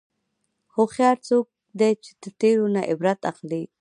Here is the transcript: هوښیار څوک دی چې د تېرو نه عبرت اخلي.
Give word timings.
هوښیار 0.75 1.17
څوک 1.27 1.45
دی 1.79 1.91
چې 2.03 2.11
د 2.21 2.23
تېرو 2.41 2.65
نه 2.75 2.81
عبرت 2.91 3.19
اخلي. 3.31 3.63